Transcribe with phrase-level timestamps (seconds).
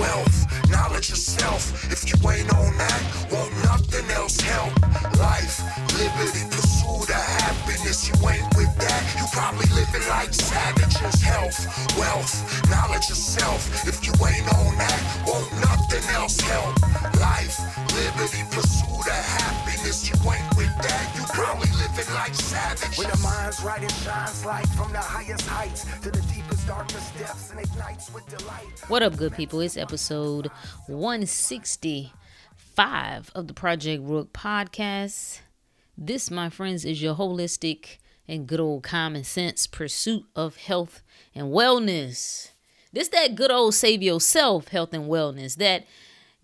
[0.00, 1.68] wealth, knowledge yourself.
[1.92, 3.00] If you ain't on that,
[3.30, 4.72] won't nothing else help.
[5.20, 5.60] Life,
[6.00, 8.08] liberty, pursuit of happiness.
[8.08, 11.20] You ain't with that, you probably living like savages.
[11.20, 11.60] Health,
[11.98, 12.32] wealth,
[12.70, 13.60] knowledge yourself.
[13.86, 16.74] If you ain't on that, won't nothing else help.
[17.20, 17.60] Life,
[17.92, 20.08] liberty, pursuit of happiness.
[20.08, 22.96] You ain't with that, you probably living like savages.
[22.98, 26.59] When the mind's right, it shines light from the highest heights to the deepest
[28.86, 29.60] What up, good people?
[29.60, 30.52] It's episode
[30.86, 35.40] 165 of the Project Rook podcast.
[35.98, 37.96] This, my friends, is your holistic
[38.28, 41.02] and good old common sense pursuit of health
[41.34, 42.52] and wellness.
[42.92, 45.56] This that good old save yourself health and wellness.
[45.56, 45.86] That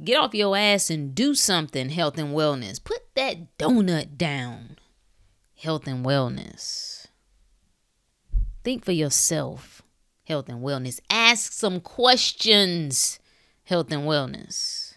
[0.03, 2.83] get off your ass and do something health and wellness.
[2.83, 4.77] Put that donut down
[5.55, 7.07] health and wellness.
[8.65, 9.76] Think for yourself
[10.27, 11.01] health and wellness.
[11.11, 13.19] Ask some questions
[13.65, 14.95] health and wellness.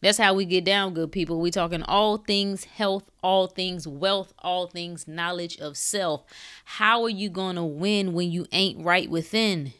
[0.00, 1.40] That's how we get down, good people.
[1.40, 6.24] We talking all things health, all things wealth, all things knowledge of self.
[6.64, 9.72] How are you gonna win when you ain't right within?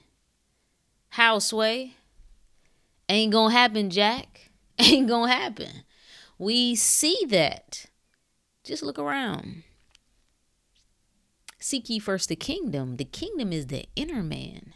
[1.11, 1.95] How sway?
[3.09, 4.51] Ain't gonna happen, Jack.
[4.79, 5.85] Ain't gonna happen.
[6.37, 7.87] We see that.
[8.65, 9.63] Just look around.
[11.69, 12.97] Seek ye first the kingdom.
[12.97, 14.73] The kingdom is the inner man,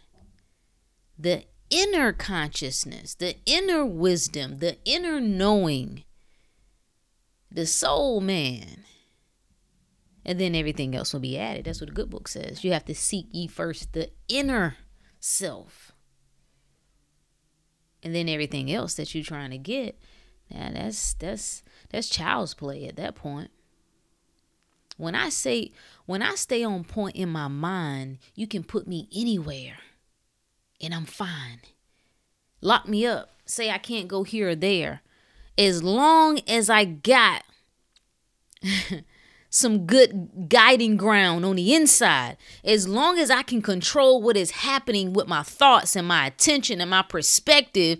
[1.18, 6.04] the inner consciousness, the inner wisdom, the inner knowing,
[7.50, 8.84] the soul man.
[10.22, 11.64] And then everything else will be added.
[11.64, 12.62] That's what the good book says.
[12.62, 14.76] You have to seek ye first the inner
[15.18, 15.92] self.
[18.02, 19.98] And then everything else that you're trying to get,
[20.50, 23.50] now that's that's that's child's play at that point.
[24.98, 25.72] When I say
[26.06, 29.78] when I stay on point in my mind, you can put me anywhere
[30.82, 31.60] and I'm fine.
[32.60, 33.30] Lock me up.
[33.46, 35.02] Say I can't go here or there.
[35.56, 37.44] As long as I got
[39.50, 44.50] some good guiding ground on the inside, as long as I can control what is
[44.50, 47.98] happening with my thoughts and my attention and my perspective,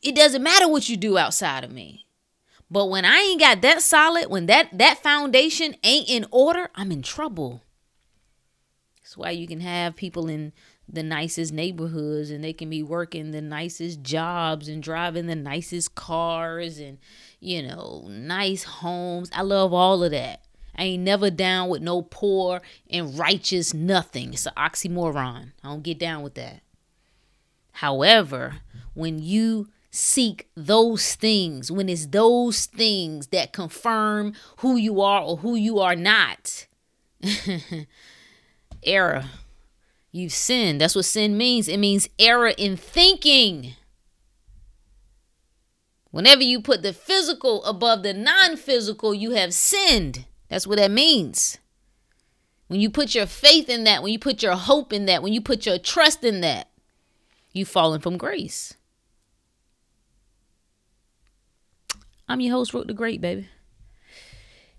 [0.00, 2.06] it doesn't matter what you do outside of me.
[2.72, 6.90] But when I ain't got that solid, when that that foundation ain't in order, I'm
[6.90, 7.62] in trouble.
[9.02, 10.54] That's why you can have people in
[10.88, 15.94] the nicest neighborhoods and they can be working the nicest jobs and driving the nicest
[15.94, 16.96] cars and
[17.40, 19.28] you know nice homes.
[19.34, 20.40] I love all of that.
[20.74, 24.32] I ain't never down with no poor and righteous nothing.
[24.32, 25.52] It's an oxymoron.
[25.62, 26.62] I don't get down with that.
[27.72, 28.60] However
[28.94, 35.36] when you seek those things when it's those things that confirm who you are or
[35.36, 36.66] who you are not
[38.82, 39.24] error
[40.12, 40.82] You've sinned.
[40.82, 41.68] That's what sin means.
[41.68, 43.74] It means error in thinking.
[46.10, 50.26] Whenever you put the physical above the non physical, you have sinned.
[50.50, 51.56] That's what that means.
[52.66, 55.32] When you put your faith in that, when you put your hope in that, when
[55.32, 56.68] you put your trust in that,
[57.52, 58.74] you've fallen from grace.
[62.28, 63.48] I'm your host, Rook the Great, baby.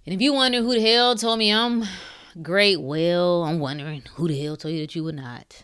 [0.06, 1.84] And if you wonder who the hell told me I'm
[2.42, 5.64] great, well, I'm wondering who the hell told you that you were not.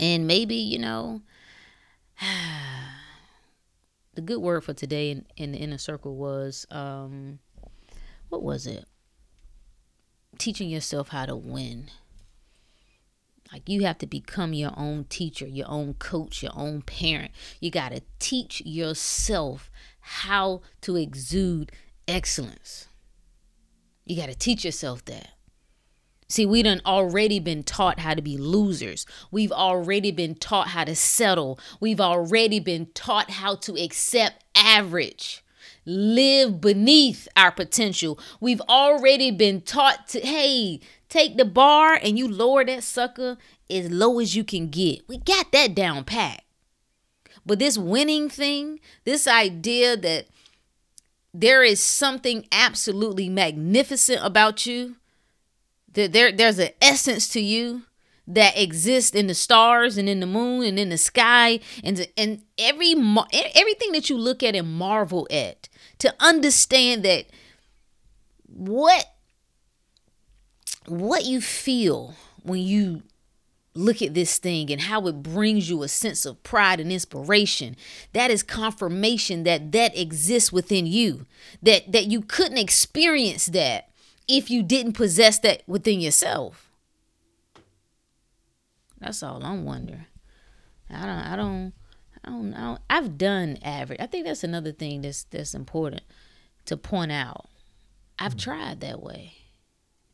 [0.00, 1.22] And maybe, you know,
[4.14, 7.38] the good word for today in, in the inner circle was um
[8.28, 8.86] what was it?
[10.38, 11.90] Teaching yourself how to win.
[13.52, 17.32] Like you have to become your own teacher, your own coach, your own parent.
[17.60, 19.70] You got to teach yourself
[20.00, 21.70] how to exude
[22.08, 22.88] excellence.
[24.06, 25.28] You got to teach yourself that.
[26.28, 29.04] See, we done already been taught how to be losers.
[29.30, 31.60] We've already been taught how to settle.
[31.78, 35.44] We've already been taught how to accept average,
[35.84, 38.18] live beneath our potential.
[38.40, 43.36] We've already been taught to, hey, take the bar and you lower that sucker
[43.70, 45.08] as low as you can get.
[45.08, 46.42] We got that down pat.
[47.44, 50.26] But this winning thing, this idea that
[51.34, 54.96] there is something absolutely magnificent about you.
[55.92, 57.82] That there, there's an essence to you
[58.26, 62.42] that exists in the stars and in the moon and in the sky and and
[62.58, 65.68] every everything that you look at and marvel at.
[65.98, 67.26] To understand that
[68.46, 69.06] what
[70.86, 73.02] what you feel when you
[73.74, 77.74] look at this thing and how it brings you a sense of pride and inspiration
[78.12, 81.24] that is confirmation that that exists within you
[81.62, 83.88] that that you couldn't experience that
[84.28, 86.71] if you didn't possess that within yourself
[89.02, 90.06] that's all i'm wondering
[90.92, 91.72] I don't I don't
[92.24, 92.78] I don't know.
[92.88, 93.98] I've done average.
[94.00, 96.02] I think that's another thing that's that's important
[96.66, 97.46] to point out.
[98.18, 98.42] I've mm.
[98.42, 99.34] tried that way.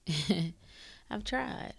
[1.10, 1.74] I've tried.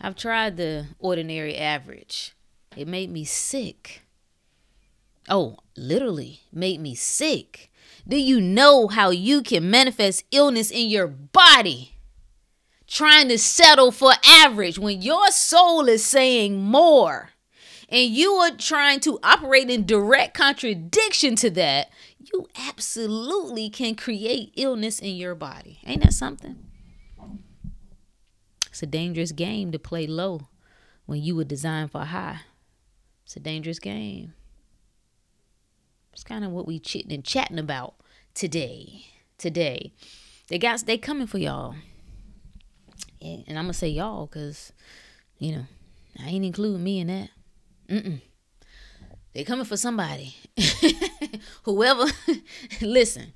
[0.00, 2.34] I've tried the ordinary average.
[2.76, 4.02] It made me sick.
[5.28, 7.72] Oh, literally made me sick.
[8.06, 11.95] Do you know how you can manifest illness in your body?
[12.86, 17.30] Trying to settle for average when your soul is saying more
[17.88, 24.52] and you are trying to operate in direct contradiction to that, you absolutely can create
[24.56, 25.78] illness in your body.
[25.84, 26.56] Ain't that something?
[28.68, 30.48] It's a dangerous game to play low
[31.06, 32.40] when you were designed for high.
[33.24, 34.34] It's a dangerous game.
[36.12, 37.94] It's kind of what we chitting and chatting about
[38.34, 39.06] today.
[39.38, 39.92] Today,
[40.48, 41.74] they got they coming for y'all,
[43.46, 44.72] and I'm gonna say y'all because
[45.38, 45.66] you know
[46.22, 47.30] I ain't including me in that.
[47.88, 48.20] Mm-mm.
[49.34, 50.34] They coming for somebody.
[51.64, 52.06] Whoever,
[52.80, 53.34] listen.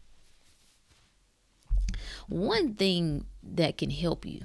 [2.28, 4.40] One thing that can help you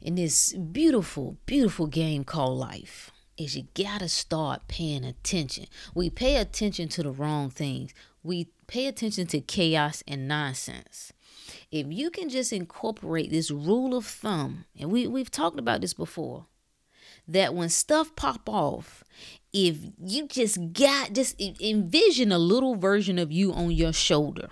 [0.00, 5.66] in this beautiful, beautiful game called life is you gotta start paying attention.
[5.94, 7.92] We pay attention to the wrong things.
[8.22, 11.12] We pay attention to chaos and nonsense.
[11.72, 15.94] If you can just incorporate this rule of thumb, and we, we've talked about this
[15.94, 16.44] before,
[17.26, 19.02] that when stuff pop off,
[19.54, 24.48] if you just got just envision a little version of you on your shoulder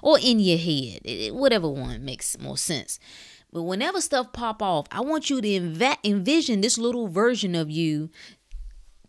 [0.00, 3.00] or in your head, whatever one makes more sense.
[3.52, 7.68] But whenever stuff pop off, I want you to env- envision this little version of
[7.68, 8.10] you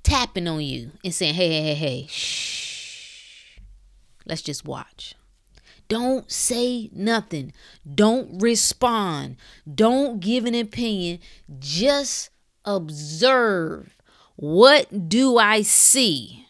[0.02, 3.60] tapping on you and saying, "Hey, hey, hey, hey, shh.
[4.26, 5.14] Let's just watch."
[5.92, 7.52] Don't say nothing.
[7.94, 9.36] Don't respond.
[9.76, 11.20] Don't give an opinion.
[11.60, 12.30] Just
[12.64, 13.98] observe.
[14.38, 16.48] What do I see?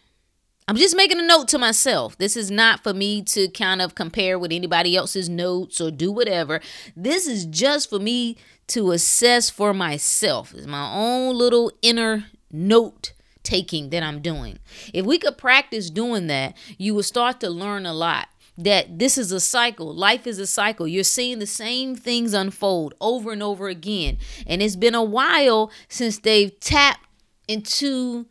[0.68, 2.16] I'm just making a note to myself.
[2.18, 6.12] This is not for me to kind of compare with anybody else's notes or do
[6.12, 6.60] whatever.
[6.94, 8.36] This is just for me
[8.68, 10.54] to assess for myself.
[10.54, 13.12] It's my own little inner note
[13.42, 14.60] taking that I'm doing.
[14.94, 18.28] If we could practice doing that, you would start to learn a lot.
[18.62, 19.94] That this is a cycle.
[19.94, 20.86] Life is a cycle.
[20.86, 24.18] You're seeing the same things unfold over and over again.
[24.46, 27.06] And it's been a while since they've tapped
[27.48, 28.26] into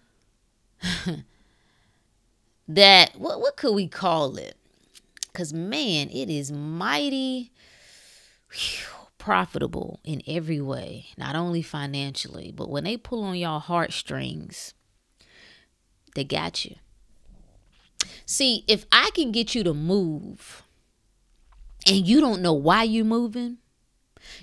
[2.68, 4.56] that what what could we call it?
[5.34, 7.52] Cuz man, it is mighty
[8.52, 8.88] whew,
[9.18, 14.74] profitable in every way, not only financially, but when they pull on y'all heartstrings,
[16.16, 16.76] they got you.
[18.26, 20.64] See, if I can get you to move
[21.88, 23.58] and you don't know why you're moving,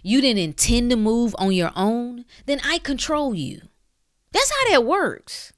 [0.02, 3.62] you didn't intend to move on your own, then I control you.
[4.32, 5.52] That's how that works.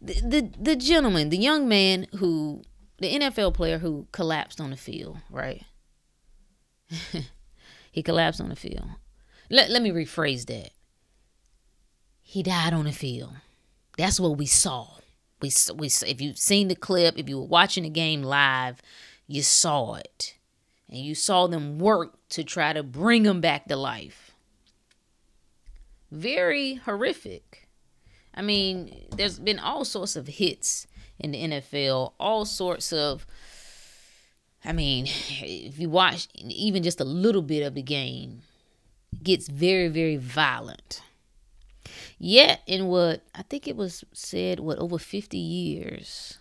[0.00, 2.62] The, the, the gentleman, the young man who,
[2.98, 5.64] the NFL player who collapsed on the field, right?
[7.92, 8.88] he collapsed on the field.
[9.50, 10.70] Let, let me rephrase that.
[12.22, 13.34] He died on the field.
[13.96, 14.88] That's what we saw.
[15.44, 18.80] We, we if you've seen the clip, if you were watching the game live,
[19.26, 20.36] you saw it.
[20.88, 24.32] And you saw them work to try to bring him back to life.
[26.10, 27.68] Very horrific.
[28.34, 30.86] I mean, there's been all sorts of hits
[31.18, 33.26] in the NFL, all sorts of
[34.64, 38.40] I mean, if you watch even just a little bit of the game,
[39.22, 41.02] gets very, very violent.
[42.26, 46.38] Yet, in what I think it was said, what over 50 years,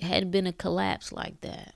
[0.00, 1.74] there hadn't been a collapse like that.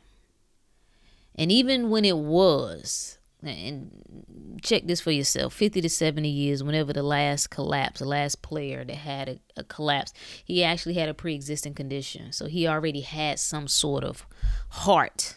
[1.35, 6.95] And even when it was, and check this for yourself 50 to 70 years, whenever
[6.95, 11.15] the last collapse, the last player that had a, a collapse, he actually had a
[11.15, 12.33] pre existing condition.
[12.33, 14.25] So he already had some sort of
[14.71, 15.37] heart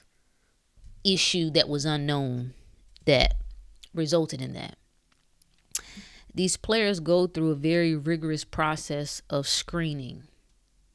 [1.04, 2.54] issue that was unknown
[3.04, 3.34] that
[3.94, 4.78] resulted in that
[6.34, 10.24] these players go through a very rigorous process of screening.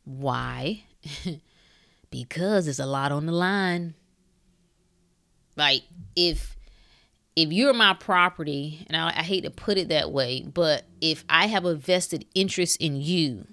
[0.05, 0.85] Why?
[2.11, 3.95] because there's a lot on the line.
[5.57, 5.83] Like
[6.15, 6.57] if
[7.35, 11.25] if you're my property, and I, I hate to put it that way, but if
[11.29, 13.47] I have a vested interest in you,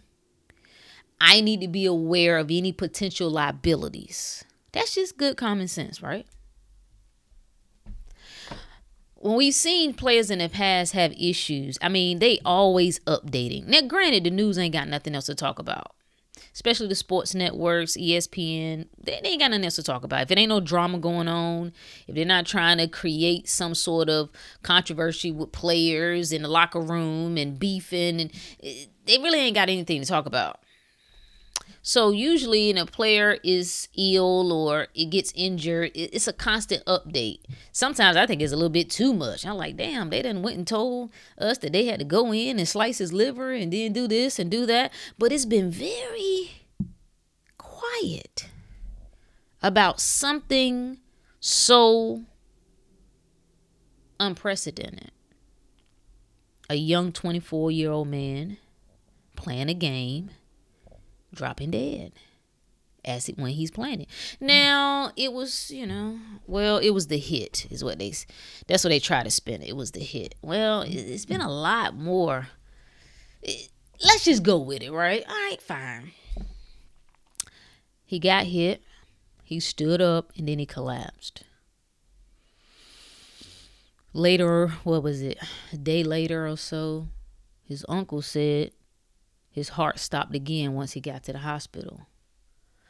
[1.20, 4.46] I need to be aware of any potential liabilities.
[4.72, 6.26] That's just good common sense, right?
[9.24, 13.66] When we've seen players in the past have issues, I mean, they always updating.
[13.66, 15.96] Now, granted, the news ain't got nothing else to talk about.
[16.54, 20.24] Especially the sports networks, ESPN, they, ain't got nothing else to talk about.
[20.24, 21.72] If it ain't no drama going on,
[22.06, 24.30] if they're not trying to create some sort of
[24.62, 29.70] controversy with players in the locker room and beefing, and eh, they really ain't got
[29.70, 30.60] anything to talk about.
[31.86, 37.42] So usually, when a player is ill or it gets injured, it's a constant update.
[37.74, 39.46] Sometimes I think it's a little bit too much.
[39.46, 42.58] I'm like, damn, they done went and told us that they had to go in
[42.58, 44.94] and slice his liver and then do this and do that.
[45.20, 46.52] But it's been very
[47.58, 48.48] quiet
[49.62, 51.00] about something
[51.42, 52.22] so
[54.22, 55.12] unprecedented.
[56.70, 58.56] A young 24 year old man
[59.36, 60.30] playing a game
[61.34, 62.14] dropping dead
[63.06, 64.08] as it, when he's playing it.
[64.40, 68.14] Now it was, you know, well, it was the hit is what they.
[68.68, 69.70] That's what they try to spin it.
[69.70, 70.36] It was the hit.
[70.42, 72.48] Well, it, it's been a lot more.
[73.42, 73.70] It,
[74.04, 75.24] let's just go with it, right?
[75.28, 76.12] All right, fine.
[78.06, 78.84] He got hit.
[79.44, 81.44] He stood up and then he collapsed.
[84.14, 85.40] Later, what was it?
[85.72, 87.08] A day later or so,
[87.64, 88.72] his uncle said
[89.54, 92.08] his heart stopped again once he got to the hospital.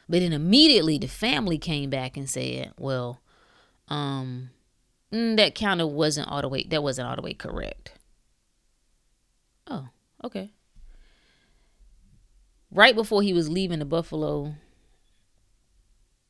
[0.08, 3.20] But then immediately the family came back and said, well,
[3.88, 4.48] um,
[5.12, 7.92] mm, that kind of wasn't all the way, that wasn't all the way correct.
[9.66, 9.88] Oh,
[10.24, 10.52] okay.
[12.70, 14.54] Right before he was leaving the Buffalo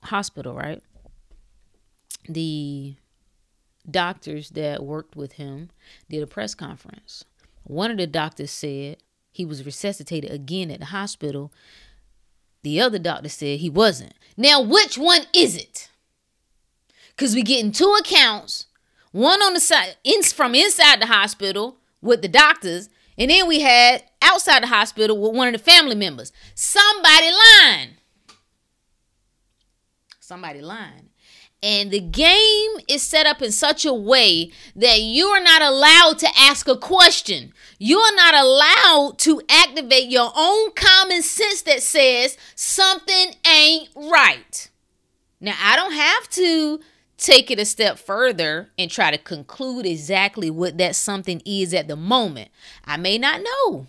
[0.02, 0.82] hospital, right?
[2.28, 2.96] The
[3.88, 5.70] doctors that worked with him
[6.10, 7.24] did a press conference.
[7.62, 8.96] One of the doctors said
[9.34, 11.52] he was resuscitated again at the hospital.
[12.62, 14.14] The other doctor said he wasn't.
[14.36, 15.90] Now, which one is it?
[17.08, 18.66] Because we getting two accounts,
[19.10, 22.88] one on the side in, from inside the hospital with the doctors,
[23.18, 26.32] and then we had outside the hospital with one of the family members.
[26.54, 27.90] Somebody lying.
[30.20, 31.10] Somebody lying.
[31.64, 36.18] And the game is set up in such a way that you are not allowed
[36.18, 37.54] to ask a question.
[37.78, 44.68] You are not allowed to activate your own common sense that says something ain't right.
[45.40, 46.80] Now, I don't have to
[47.16, 51.88] take it a step further and try to conclude exactly what that something is at
[51.88, 52.50] the moment.
[52.84, 53.86] I may not know.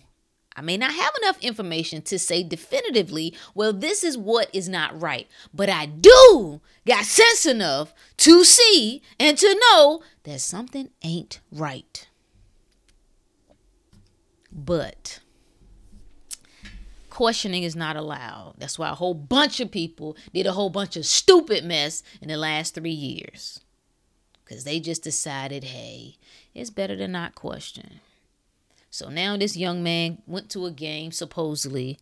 [0.56, 4.98] I may not have enough information to say definitively, well, this is what is not
[4.98, 5.28] right.
[5.52, 12.08] But I do got sense enough to see and to know that something ain't right.
[14.50, 15.20] But
[17.10, 18.54] questioning is not allowed.
[18.58, 22.28] That's why a whole bunch of people did a whole bunch of stupid mess in
[22.28, 23.60] the last three years.
[24.44, 26.16] Because they just decided, hey,
[26.54, 28.00] it's better to not question.
[28.90, 31.98] So now this young man went to a game, supposedly.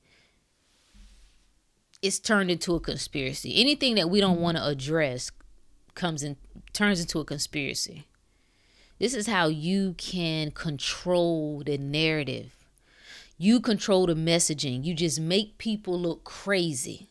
[2.05, 3.59] It's turned into a conspiracy.
[3.59, 5.31] Anything that we don't want to address
[5.95, 6.37] comes in
[6.75, 8.07] turns into a conspiracy.
[8.99, 12.57] This is how you can control the narrative.
[13.39, 14.85] You control the messaging.
[14.85, 17.09] You just make people look crazy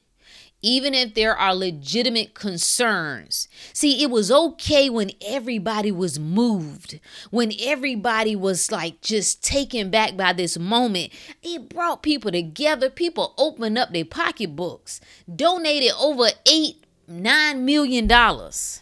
[0.63, 3.47] even if there are legitimate concerns.
[3.73, 10.17] See, it was okay when everybody was moved, when everybody was like just taken back
[10.17, 11.11] by this moment.
[11.43, 12.89] It brought people together.
[12.89, 15.01] People opened up their pocketbooks,
[15.33, 18.79] donated over eight, nine million dollars.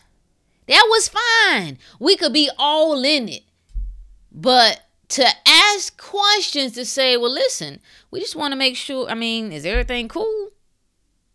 [0.67, 1.79] That was fine.
[1.99, 3.43] We could be all in it.
[4.31, 9.15] But to ask questions to say, well, listen, we just want to make sure, I
[9.15, 10.51] mean, is everything cool?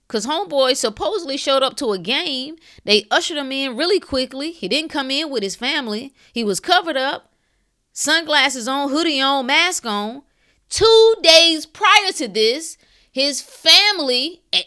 [0.07, 2.57] Because Homeboy supposedly showed up to a game.
[2.85, 4.53] They ushered him in really quickly.
[4.53, 7.33] He didn't come in with his family, he was covered up,
[7.93, 10.23] sunglasses on, hoodie on, mask on.
[10.69, 12.77] Two days prior to this,
[13.11, 14.63] his family, eh,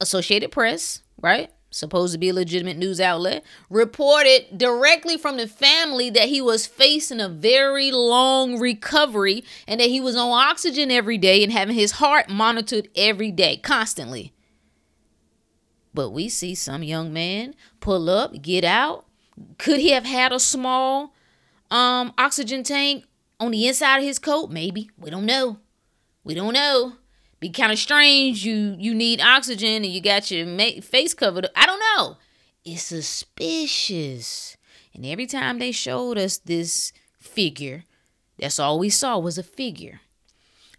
[0.00, 1.50] Associated Press, right?
[1.70, 6.66] Supposed to be a legitimate news outlet, reported directly from the family that he was
[6.66, 11.74] facing a very long recovery and that he was on oxygen every day and having
[11.74, 14.32] his heart monitored every day, constantly.
[15.94, 19.06] But we see some young man pull up, get out.
[19.58, 21.14] Could he have had a small
[21.70, 23.04] um oxygen tank
[23.40, 24.50] on the inside of his coat?
[24.50, 24.90] Maybe.
[24.98, 25.58] We don't know.
[26.24, 26.94] We don't know.
[27.40, 28.44] Be kind of strange.
[28.44, 31.48] You you need oxygen and you got your ma- face covered.
[31.54, 32.16] I don't know.
[32.64, 34.56] It's suspicious.
[34.94, 37.84] And every time they showed us this figure,
[38.38, 40.00] that's all we saw was a figure.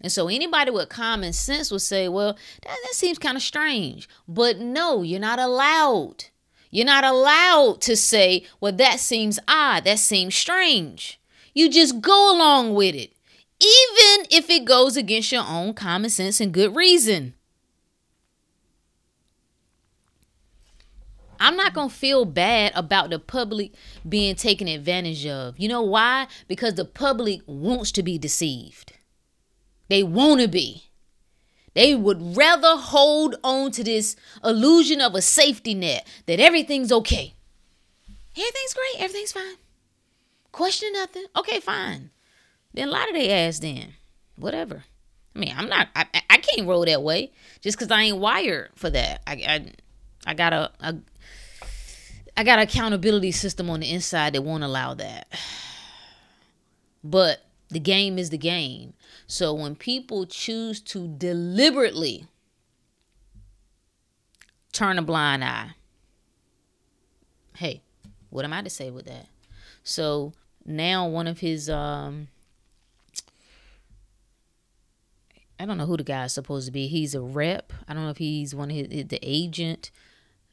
[0.02, 4.08] And so anybody with common sense would say, well, that, that seems kind of strange.
[4.28, 6.26] But no, you're not allowed.
[6.72, 9.84] You're not allowed to say, well, that seems odd.
[9.86, 11.20] That seems strange.
[11.54, 13.12] You just go along with it,
[13.60, 17.34] even if it goes against your own common sense and good reason.
[21.42, 23.72] I'm not going to feel bad about the public
[24.08, 25.58] being taken advantage of.
[25.58, 26.28] You know why?
[26.48, 28.94] Because the public wants to be deceived.
[29.90, 30.86] They want to be.
[31.74, 37.34] They would rather hold on to this illusion of a safety net that everything's okay.
[38.36, 39.56] Everything's great, everything's fine.
[40.52, 41.26] Question nothing.
[41.36, 42.12] Okay, fine.
[42.74, 43.94] Then lie to their ass then.
[44.36, 44.84] Whatever.
[45.36, 47.32] I mean, I'm not I, I can't roll that way
[47.62, 49.22] just because I ain't wired for that.
[49.28, 49.72] I I,
[50.26, 50.96] I got a, a
[52.36, 55.28] I got accountability system on the inside that won't allow that.
[57.02, 58.92] But the game is the game.
[59.30, 62.26] So when people choose to deliberately
[64.74, 65.76] turn a blind eye,
[67.56, 67.84] hey,
[68.32, 69.28] what am I to say with that?
[69.84, 70.34] So
[70.66, 72.30] now one of his um
[75.60, 76.88] I don't know who the guy is supposed to be.
[76.88, 77.72] He's a rep.
[77.88, 79.92] I don't know if he's one of his the agent.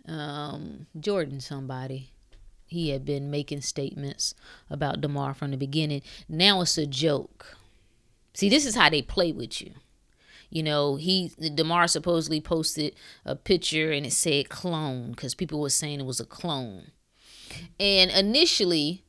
[0.07, 2.11] Um Jordan somebody
[2.67, 4.35] he had been making statements
[4.69, 6.03] about Damar from the beginning.
[6.29, 7.57] Now it's a joke.
[8.37, 9.73] See, this is how they play with you.
[10.51, 15.71] You know, he Damar supposedly posted a picture and it said clone because people were
[15.71, 16.91] saying it was a clone.
[17.81, 19.03] And initially,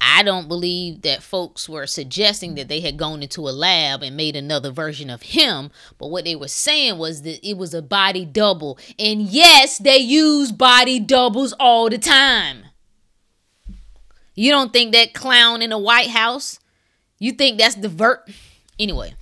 [0.00, 4.16] I don't believe that folks were suggesting that they had gone into a lab and
[4.16, 5.70] made another version of him.
[5.96, 8.80] But what they were saying was that it was a body double.
[8.98, 12.64] And yes, they use body doubles all the time.
[14.34, 16.58] You don't think that clown in the White House?
[17.22, 18.28] You think that's the vert?
[18.80, 19.14] Anyway,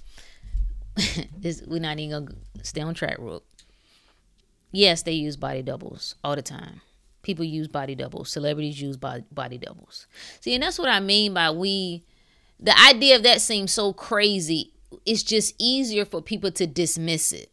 [1.36, 3.44] this, we're not even gonna stay on track, Rook.
[4.72, 6.80] Yes, they use body doubles all the time.
[7.20, 8.32] People use body doubles.
[8.32, 10.06] Celebrities use body, body doubles.
[10.40, 12.02] See and that's what i mean by we
[12.58, 14.72] the idea of that seems so crazy.
[15.04, 17.52] It's just easier for people to dismiss it.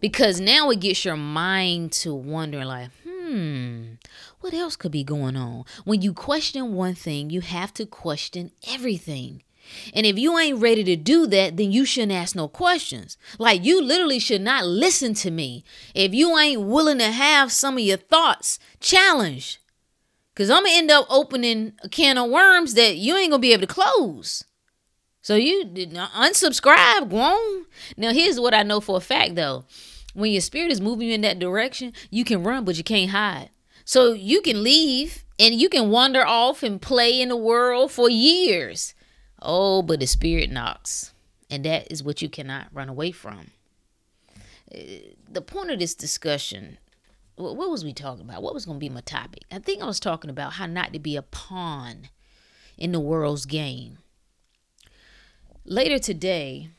[0.00, 3.96] Because now it gets your mind to wondering like hmm
[4.40, 5.64] what else could be going on?
[5.84, 9.42] When you question one thing you have to question everything
[9.94, 13.16] and if you ain't ready to do that, then you shouldn't ask no questions.
[13.38, 17.74] Like you literally should not listen to me if you ain't willing to have some
[17.74, 19.58] of your thoughts challenged.
[20.34, 23.52] Cause I'm gonna end up opening a can of worms that you ain't gonna be
[23.52, 24.44] able to close.
[25.22, 27.66] So you unsubscribe, grown.
[27.96, 29.64] Now here's what I know for a fact though.
[30.12, 33.10] When your spirit is moving you in that direction, you can run, but you can't
[33.10, 33.50] hide.
[33.84, 38.08] So you can leave and you can wander off and play in the world for
[38.08, 38.93] years
[39.44, 41.12] Oh, but the spirit knocks.
[41.50, 43.50] And that is what you cannot run away from.
[44.74, 44.78] Uh,
[45.30, 46.78] the point of this discussion,
[47.36, 48.42] what was we talking about?
[48.42, 49.44] What was going to be my topic?
[49.52, 52.08] I think I was talking about how not to be a pawn
[52.78, 53.98] in the world's game.
[55.64, 56.70] Later today,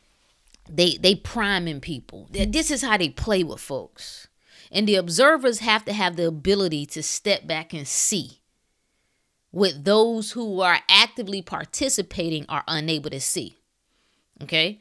[0.70, 2.30] they they priming people.
[2.32, 2.52] Mm-hmm.
[2.52, 4.28] This is how they play with folks.
[4.72, 8.42] And the observers have to have the ability to step back and see
[9.56, 13.56] with those who are actively participating are unable to see.
[14.44, 14.80] Okay?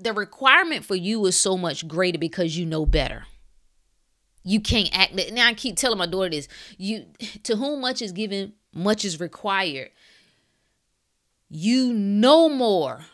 [0.00, 3.24] The requirement for you is so much greater because you know better.
[4.42, 6.48] You can't act now I keep telling my daughter this.
[6.76, 7.06] You
[7.44, 9.90] to whom much is given, much is required.
[11.48, 13.04] You know more.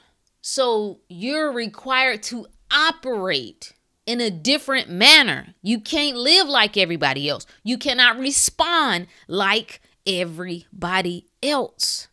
[0.41, 3.75] So you're required to operate
[4.07, 5.55] in a different manner.
[5.61, 7.45] You can't live like everybody else.
[7.65, 12.09] You cannot respond like everybody else.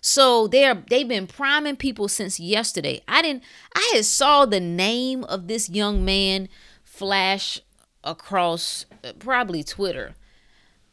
[0.00, 3.02] So they're they've been priming people since yesterday.
[3.08, 3.42] I didn't
[3.74, 6.48] I had saw the name of this young man
[6.84, 7.60] flash
[8.04, 10.14] across uh, probably Twitter.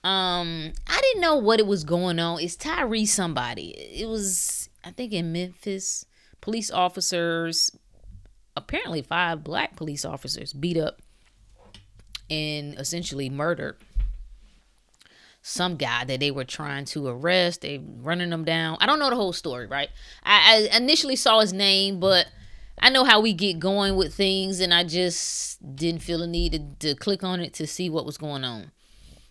[0.04, 2.42] Um I didn't know what it was going on.
[2.42, 3.70] It's Tyree somebody.
[3.70, 6.06] It was I think in Memphis,
[6.42, 7.72] police officers
[8.58, 11.02] apparently five black police officers beat up
[12.30, 13.78] and essentially murdered
[15.48, 17.62] some guy that they were trying to arrest.
[17.62, 18.78] They running them down.
[18.80, 19.90] I don't know the whole story, right?
[20.24, 22.26] I, I initially saw his name, but
[22.80, 26.78] I know how we get going with things, and I just didn't feel the need
[26.80, 28.72] to, to click on it to see what was going on.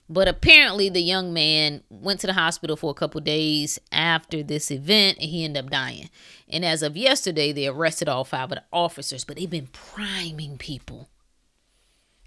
[0.09, 4.71] But apparently, the young man went to the hospital for a couple days after this
[4.71, 6.11] event and he ended up dying.
[6.49, 10.59] And as of yesterday, they arrested all five of the officers, but they've been priming
[10.59, 11.09] people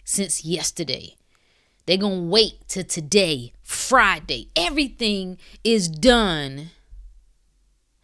[0.04, 1.15] since yesterday.
[1.88, 4.50] They're going to wait to today, Friday.
[4.58, 6.71] Everything is done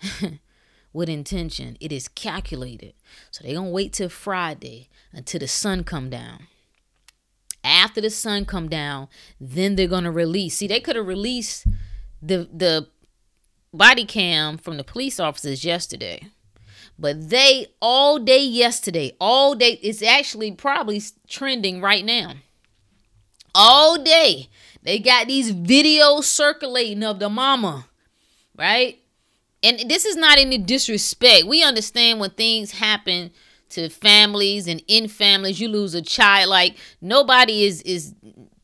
[0.93, 1.76] with intention.
[1.82, 2.93] It is calculated.
[3.30, 6.48] So they're going to wait till Friday until the sun come down.
[7.62, 10.56] After the sun come down, then they're going to release.
[10.58, 11.67] See, they could have released
[12.22, 12.88] the the
[13.74, 16.28] body cam from the police officers yesterday.
[16.98, 22.36] But they all day yesterday, all day, it's actually probably trending right now
[23.53, 24.49] all day.
[24.83, 27.87] They got these videos circulating of the mama,
[28.57, 28.99] right?
[29.63, 31.45] and this is not any disrespect.
[31.47, 33.31] We understand when things happen
[33.69, 36.49] to families and in families, you lose a child.
[36.49, 38.13] Like nobody is is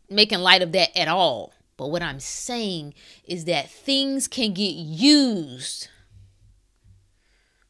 [0.10, 1.54] making light of that at all.
[1.78, 5.88] But what I'm saying is that things can get used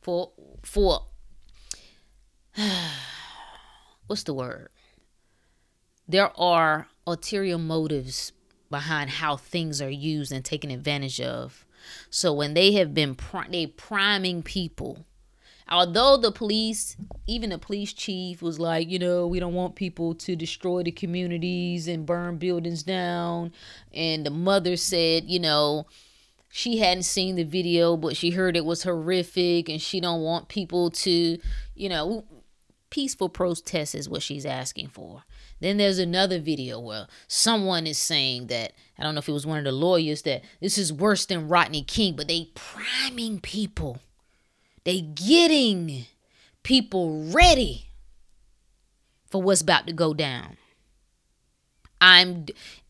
[0.01, 0.31] for
[0.63, 1.05] for
[4.07, 4.69] what's the word?
[6.07, 8.31] There are ulterior motives
[8.69, 11.65] behind how things are used and taken advantage of.
[12.09, 13.17] So when they have been
[13.49, 15.05] they priming people,
[15.67, 16.95] although the police,
[17.25, 20.91] even the police chief was like, you know, we don't want people to destroy the
[20.91, 23.51] communities and burn buildings down,
[23.93, 25.85] and the mother said, you know,
[26.51, 30.47] she hadn't seen the video, but she heard it was horrific, and she don't want
[30.47, 31.37] people to,
[31.75, 32.25] you know,
[32.89, 35.23] peaceful protest is what she's asking for.
[35.59, 39.45] Then there's another video where someone is saying that I don't know if it was
[39.45, 43.99] one of the lawyers that this is worse than Rodney King, but they priming people.
[44.83, 46.05] They getting
[46.63, 47.89] people ready
[49.29, 50.57] for what's about to go down.
[52.01, 52.45] I'm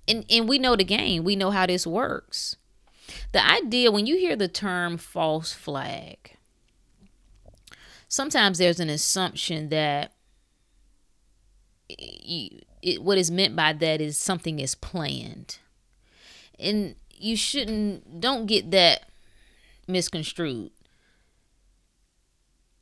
[0.07, 1.23] and and we know the game.
[1.23, 2.55] We know how this works.
[3.31, 6.35] The idea when you hear the term false flag,
[8.07, 10.13] sometimes there's an assumption that
[11.89, 15.57] it, what is meant by that is something is planned.
[16.59, 19.09] And you shouldn't, don't get that
[19.87, 20.71] misconstrued.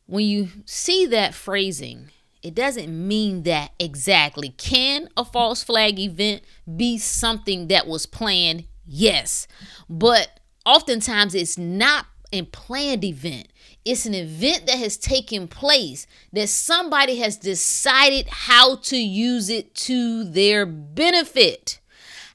[0.05, 2.09] When you see that phrasing,
[2.41, 4.49] it doesn't mean that exactly.
[4.49, 6.43] Can a false flag event
[6.75, 8.65] be something that was planned?
[8.85, 9.47] Yes.
[9.89, 13.47] But oftentimes it's not a planned event.
[13.87, 19.73] It's an event that has taken place that somebody has decided how to use it
[19.75, 21.79] to their benefit,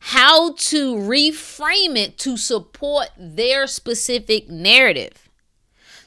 [0.01, 5.29] how to reframe it to support their specific narrative.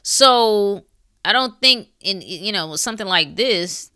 [0.02, 0.84] So
[1.24, 3.92] I don't think in you know something like this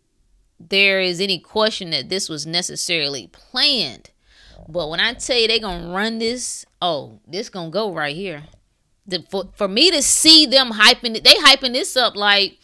[0.60, 4.10] there is any question that this was necessarily planned.
[4.68, 8.44] But when I tell you they're gonna run this, oh, this gonna go right here
[9.06, 12.58] the, for for me to see them hyping it, they hyping this up like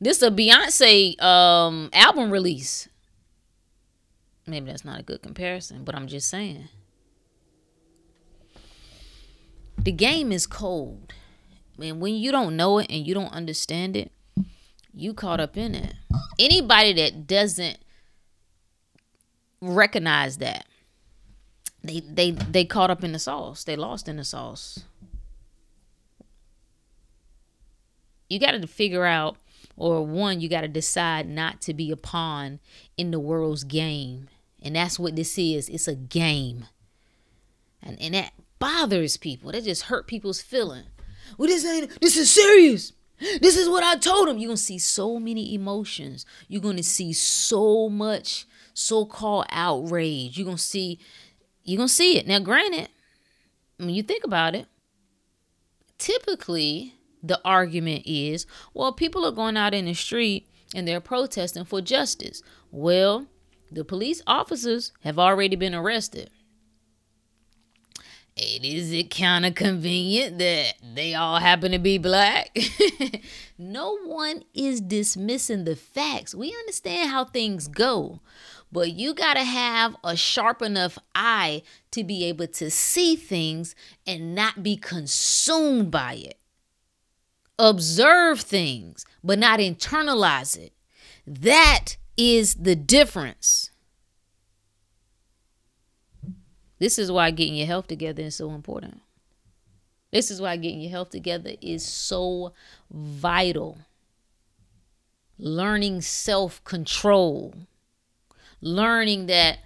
[0.00, 2.88] this a Beyonce um album release.
[4.46, 6.68] Maybe that's not a good comparison, but I'm just saying.
[9.76, 11.12] The game is cold.
[11.80, 14.10] And when you don't know it and you don't understand it,
[14.92, 15.94] you caught up in it.
[16.38, 17.78] Anybody that doesn't
[19.60, 20.66] recognize that,
[21.84, 23.62] they they they caught up in the sauce.
[23.64, 24.80] They lost in the sauce.
[28.28, 29.36] You got to figure out
[29.78, 32.58] or one you got to decide not to be a pawn
[32.96, 34.28] in the world's game.
[34.60, 35.68] And that's what this is.
[35.68, 36.66] It's a game.
[37.80, 39.52] And and that bothers people.
[39.52, 40.84] That just hurt people's feeling.
[41.36, 42.92] Well this ain't this is serious.
[43.40, 46.26] This is what i told him you're gonna see so many emotions.
[46.48, 50.36] You're gonna see so much so-called outrage.
[50.36, 50.98] You're gonna see
[51.62, 52.26] you're gonna see it.
[52.26, 52.88] Now granted
[53.76, 54.66] when you think about it
[55.98, 61.64] typically the argument is well, people are going out in the street and they're protesting
[61.64, 62.42] for justice.
[62.70, 63.26] Well,
[63.70, 66.30] the police officers have already been arrested.
[68.36, 72.56] And is it kind of convenient that they all happen to be black?
[73.58, 76.36] no one is dismissing the facts.
[76.36, 78.20] We understand how things go.
[78.70, 83.74] But you got to have a sharp enough eye to be able to see things
[84.06, 86.38] and not be consumed by it
[87.58, 90.72] observe things, but not internalize it.
[91.26, 93.70] That is the difference.
[96.78, 99.00] This is why getting your health together is so important.
[100.12, 102.52] This is why getting your health together is so
[102.90, 103.78] vital.
[105.38, 107.54] Learning self control,
[108.60, 109.58] learning that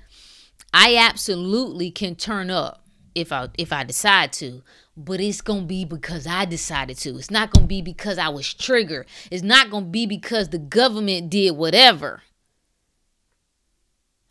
[0.75, 2.82] I absolutely can turn up
[3.15, 4.63] if I if I decide to,
[4.97, 7.19] but it's gonna be because I decided to.
[7.19, 9.07] It's not gonna be because I was triggered.
[9.31, 12.23] It's not gonna be because the government did whatever.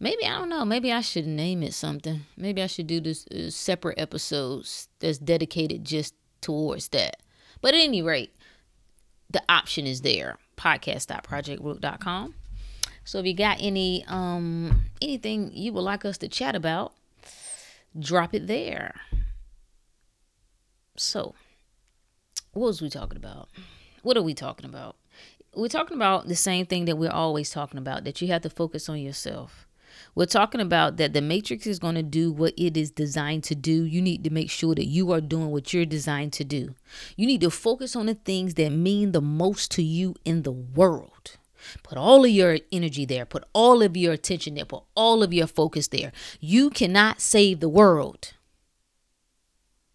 [0.00, 0.64] Maybe I don't know.
[0.64, 2.22] Maybe I should name it something.
[2.36, 7.16] Maybe I should do this uh, separate episodes that's dedicated just towards that.
[7.60, 8.34] But at any rate,
[9.30, 12.34] the option is there podcast.projectrook.com.
[13.04, 16.92] So if you got any um anything you would like us to chat about,
[17.98, 18.94] drop it there.
[20.96, 21.34] So,
[22.52, 23.48] what was we talking about?
[24.02, 24.96] What are we talking about?
[25.54, 28.50] We're talking about the same thing that we're always talking about that you have to
[28.50, 29.66] focus on yourself.
[30.14, 33.54] We're talking about that the matrix is going to do what it is designed to
[33.54, 33.84] do.
[33.84, 36.74] You need to make sure that you are doing what you're designed to do.
[37.16, 40.52] You need to focus on the things that mean the most to you in the
[40.52, 41.37] world.
[41.82, 43.24] Put all of your energy there.
[43.24, 44.64] Put all of your attention there.
[44.64, 46.12] Put all of your focus there.
[46.40, 48.34] You cannot save the world.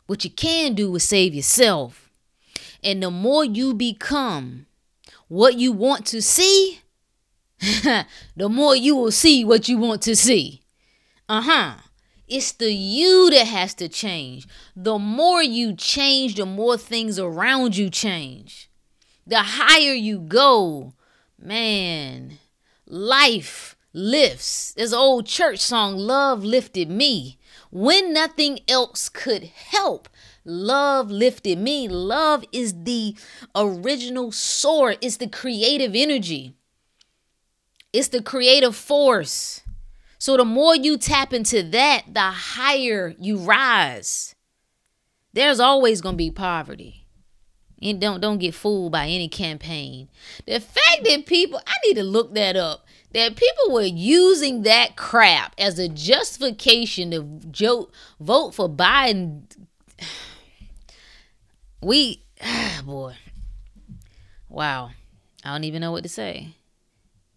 [0.08, 2.10] What you can do is save yourself.
[2.84, 4.65] And the more you become
[5.28, 6.82] what you want to see,
[7.62, 10.62] the more you will see what you want to see.
[11.30, 11.73] Uh huh.
[12.28, 14.47] It's the you that has to change.
[14.76, 18.69] The more you change, the more things around you change.
[19.26, 20.93] The higher you go,
[21.43, 22.39] man,
[22.88, 24.73] life lifts.
[24.77, 27.38] An old church song, Love Lifted Me.
[27.71, 30.08] When nothing else could help,
[30.45, 31.88] love lifted me.
[31.88, 33.15] Love is the
[33.56, 36.56] original source, it's the creative energy.
[37.91, 39.62] It's the creative force.
[40.17, 44.36] So the more you tap into that, the higher you rise.
[45.34, 47.02] There's always going to be poverty.
[47.83, 50.07] And don't don't get fooled by any campaign.
[50.45, 52.85] The fact that people I need to look that up.
[53.11, 59.43] That people were using that crap as a justification to jo- vote for Biden.
[61.81, 63.15] We ah, boy.
[64.47, 64.91] Wow.
[65.43, 66.55] I don't even know what to say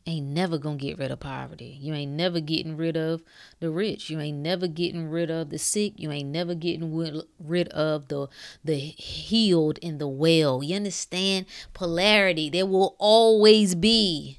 [0.07, 1.79] ain't never gonna get rid of poverty.
[1.81, 3.23] You ain't never getting rid of
[3.61, 4.09] the rich.
[4.09, 5.95] You ain't never getting rid of the sick.
[5.97, 6.95] You ain't never getting
[7.39, 8.29] rid of the
[8.65, 10.63] the healed and the well.
[10.63, 12.49] You understand polarity?
[12.49, 14.39] There will always be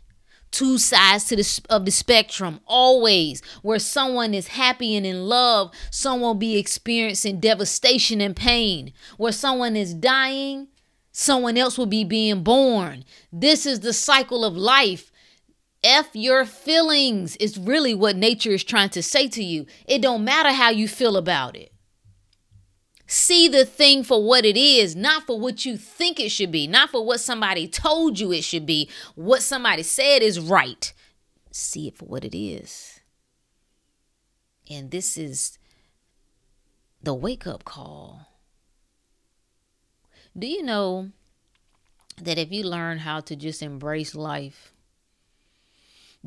[0.49, 5.71] two sides to the of the spectrum always where someone is happy and in love
[5.91, 10.67] someone will be experiencing devastation and pain where someone is dying
[11.11, 15.11] someone else will be being born this is the cycle of life
[15.87, 19.65] F your feelings is really what nature is trying to say to you.
[19.87, 21.71] It don't matter how you feel about it.
[23.05, 26.67] See the thing for what it is, not for what you think it should be,
[26.67, 30.91] not for what somebody told you it should be, what somebody said is right.
[31.51, 32.99] See it for what it is.
[34.69, 35.57] And this is
[37.01, 38.27] the wake up call.
[40.37, 41.11] Do you know
[42.21, 44.73] that if you learn how to just embrace life,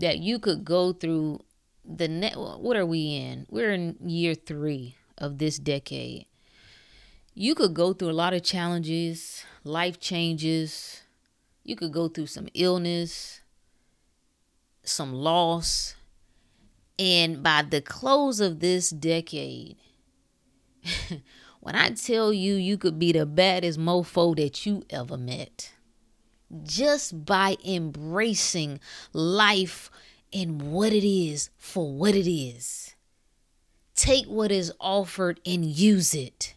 [0.00, 1.40] that you could go through
[1.84, 3.46] the net what are we in?
[3.48, 6.26] We're in year three of this decade.
[7.34, 11.02] You could go through a lot of challenges life changes.
[11.64, 13.40] You could go through some illness
[14.90, 15.94] some loss.
[16.98, 19.76] And by the close of this decade
[21.60, 25.72] when i tell you you could be the baddest mofo that you ever met
[26.62, 28.80] just by embracing
[29.12, 29.90] life
[30.32, 32.94] and what it is for what it is.
[33.94, 36.54] Take what is offered and use it.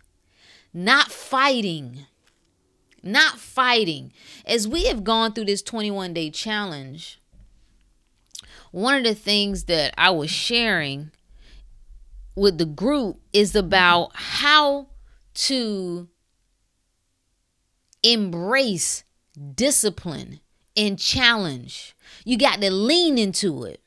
[0.74, 2.06] Not fighting.
[3.04, 4.14] Not fighting.
[4.46, 7.20] As we have gone through this 21 day challenge,
[8.72, 11.12] one of the things that I was sharing
[12.36, 14.88] with the group is about how
[15.34, 16.08] to
[18.02, 19.04] embrace
[19.56, 20.40] discipline
[20.76, 21.96] and challenge.
[22.24, 23.80] You got to lean into it.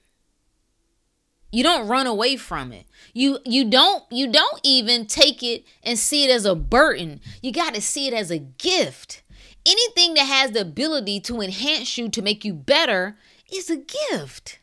[1.53, 2.87] You don't run away from it.
[3.15, 7.21] You you don't you don't even take it and see it as a burden.
[7.41, 9.23] You got to see it as a gift.
[9.65, 13.17] Anything that has the ability to enhance you to make you better
[13.53, 13.77] is a
[14.11, 14.59] gift.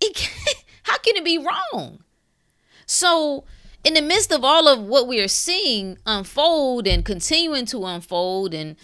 [0.00, 2.00] It can, how can it be wrong?
[2.86, 3.44] So,
[3.84, 8.54] in the midst of all of what we are seeing unfold and continuing to unfold
[8.54, 8.76] and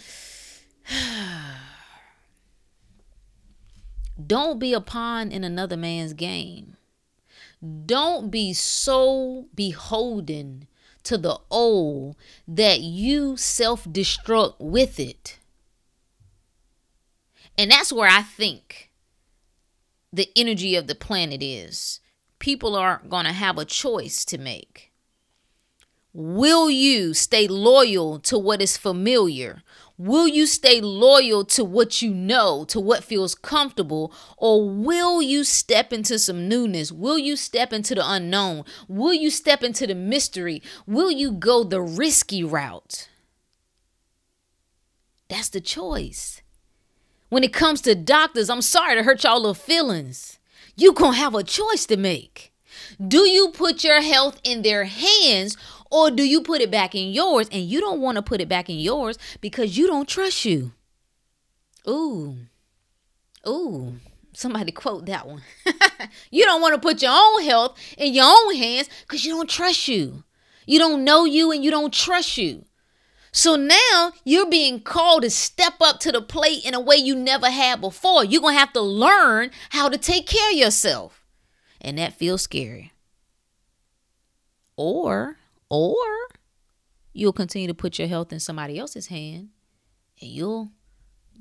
[4.27, 6.77] Don't be a pawn in another man's game.
[7.85, 10.67] Don't be so beholden
[11.03, 12.15] to the old
[12.47, 15.37] that you self destruct with it.
[17.57, 18.91] And that's where I think
[20.11, 21.99] the energy of the planet is.
[22.39, 24.91] People are going to have a choice to make.
[26.13, 29.61] Will you stay loyal to what is familiar?
[29.97, 35.43] Will you stay loyal to what you know, to what feels comfortable, or will you
[35.43, 36.91] step into some newness?
[36.91, 38.63] Will you step into the unknown?
[38.87, 40.61] Will you step into the mystery?
[40.87, 43.09] Will you go the risky route?
[45.29, 46.41] That's the choice.
[47.29, 50.39] When it comes to doctors, I'm sorry to hurt y'all little feelings.
[50.75, 52.50] You gonna have a choice to make.
[53.05, 55.57] Do you put your health in their hands
[55.89, 57.49] or do you put it back in yours?
[57.51, 60.71] And you don't want to put it back in yours because you don't trust you.
[61.87, 62.37] Ooh.
[63.47, 63.95] Ooh.
[64.33, 65.41] Somebody quote that one.
[66.31, 69.49] you don't want to put your own health in your own hands because you don't
[69.49, 70.23] trust you.
[70.65, 72.65] You don't know you and you don't trust you.
[73.33, 77.15] So now you're being called to step up to the plate in a way you
[77.15, 78.25] never had before.
[78.25, 81.20] You're going to have to learn how to take care of yourself.
[81.81, 82.93] And that feels scary.
[84.75, 85.37] Or,
[85.69, 85.95] or
[87.13, 89.49] you'll continue to put your health in somebody else's hand
[90.21, 90.71] and you'll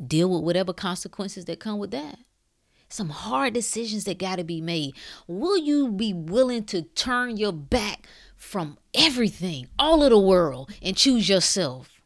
[0.04, 2.18] deal with whatever consequences that come with that
[2.92, 4.94] some hard decisions that got to be made.
[5.26, 10.96] Will you be willing to turn your back from everything, all of the world, and
[10.96, 12.00] choose yourself?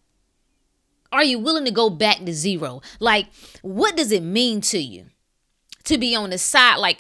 [1.11, 2.83] Are you willing to go back to zero?
[3.01, 3.29] Like,
[3.63, 5.07] what does it mean to you
[5.85, 6.77] to be on the side?
[6.77, 6.99] Like,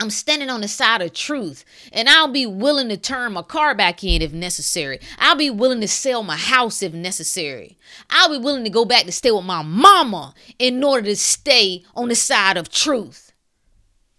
[0.00, 3.74] I'm standing on the side of truth and I'll be willing to turn my car
[3.74, 4.98] back in if necessary.
[5.18, 7.78] I'll be willing to sell my house if necessary.
[8.08, 11.84] I'll be willing to go back to stay with my mama in order to stay
[11.94, 13.32] on the side of truth.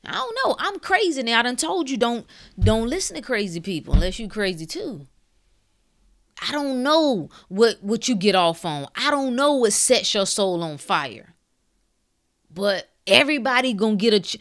[0.05, 0.55] I don't know.
[0.59, 1.39] I'm crazy now.
[1.39, 2.25] I done told you don't
[2.59, 5.07] don't listen to crazy people unless you crazy too.
[6.47, 8.87] I don't know what what you get off on.
[8.95, 11.33] I don't know what sets your soul on fire.
[12.53, 14.37] But everybody gonna get a ch-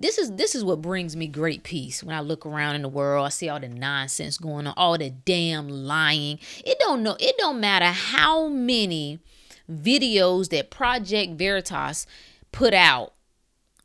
[0.00, 2.88] this is this is what brings me great peace when I look around in the
[2.88, 3.26] world.
[3.26, 6.38] I see all the nonsense going on, all the damn lying.
[6.64, 7.16] It don't know.
[7.20, 9.20] It don't matter how many
[9.70, 12.06] videos that Project Veritas
[12.52, 13.12] put out.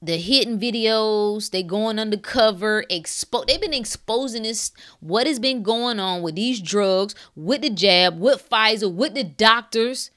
[0.02, 6.00] The hidden videos, they going undercover, expo- they've been exposing this what has been going
[6.00, 10.10] on with these drugs, with the jab, with Pfizer, with the doctors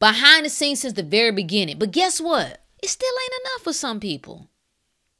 [0.00, 1.78] behind the scenes since the very beginning.
[1.78, 2.64] But guess what?
[2.82, 4.48] It still ain't enough for some people.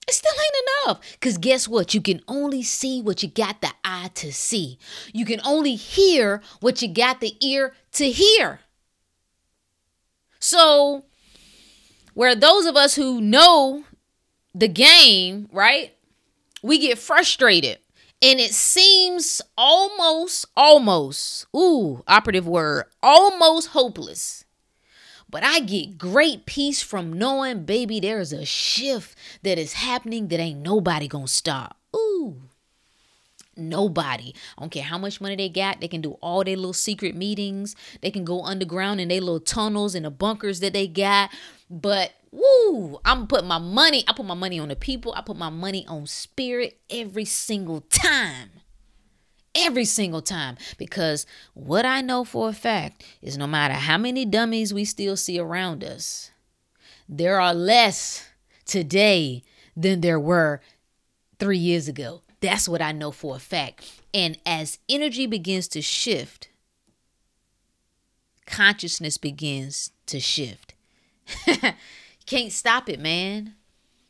[0.07, 1.01] It still ain't enough.
[1.13, 1.95] Because guess what?
[1.95, 4.79] You can only see what you got the eye to see.
[5.13, 8.61] You can only hear what you got the ear to hear.
[10.39, 11.05] So,
[12.13, 13.85] where those of us who know
[14.55, 15.95] the game, right,
[16.63, 17.79] we get frustrated.
[18.23, 24.44] And it seems almost, almost, ooh, operative word, almost hopeless
[25.35, 30.39] but I get great peace from knowing, baby, there's a shift that is happening that
[30.39, 31.77] ain't nobody gonna stop.
[31.93, 32.43] Ooh.
[33.57, 34.33] Nobody.
[34.57, 35.81] I don't care how much money they got.
[35.81, 37.75] They can do all their little secret meetings.
[38.01, 41.31] They can go underground in their little tunnels and the bunkers that they got.
[41.69, 44.05] But woo, I'm putting my money.
[44.07, 45.15] I put my money on the people.
[45.17, 48.51] I put my money on spirit every single time
[49.55, 54.25] every single time because what I know for a fact is no matter how many
[54.25, 56.31] dummies we still see around us,
[57.09, 58.29] there are less
[58.65, 59.43] today
[59.77, 60.61] than there were
[61.39, 62.23] three years ago.
[62.41, 64.01] That's what I know for a fact.
[64.13, 66.49] And as energy begins to shift,
[68.47, 70.75] consciousness begins to shift.
[72.27, 73.55] Can't stop it, man.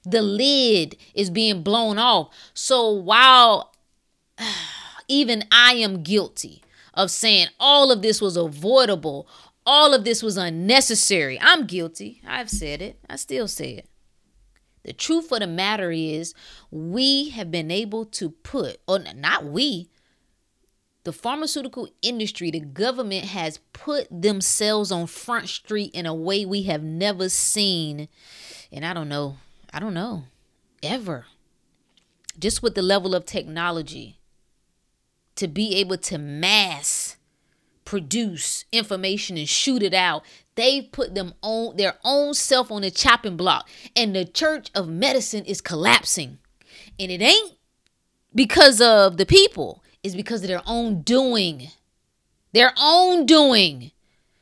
[0.04, 2.34] The lid is being blown off.
[2.52, 3.72] So while
[5.08, 6.62] even I am guilty
[6.92, 9.28] of saying all of this was avoidable,
[9.66, 11.38] all of this was unnecessary.
[11.40, 12.20] I'm guilty.
[12.26, 12.98] I've said it.
[13.08, 13.88] I still say it.
[14.84, 16.34] The truth of the matter is,
[16.70, 19.88] we have been able to put, or not we,
[21.04, 26.62] the pharmaceutical industry, the government has put themselves on Front Street in a way we
[26.64, 28.08] have never seen.
[28.72, 29.36] And I don't know,
[29.72, 30.24] I don't know,
[30.82, 31.26] ever.
[32.38, 34.18] Just with the level of technology
[35.36, 37.16] to be able to mass
[37.84, 40.24] produce information and shoot it out.
[40.54, 43.68] They've put them on their own self on the chopping block.
[43.94, 46.38] And the church of medicine is collapsing.
[46.98, 47.54] And it ain't
[48.34, 51.68] because of the people, it's because of their own doing.
[52.52, 53.90] Their own doing.